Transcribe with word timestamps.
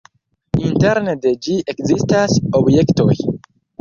Interne 0.69 1.13
de 1.25 1.33
ĝi 1.47 1.57
ekzistas 1.75 2.39
objektoj. 2.61 3.11